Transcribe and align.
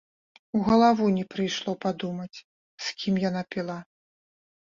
У 0.59 0.59
галаву 0.67 1.09
не 1.17 1.25
прыйшло 1.33 1.71
падумаць, 1.85 2.39
з 2.87 2.95
кім 3.03 3.21
яна 3.25 3.41
піла. 3.53 3.77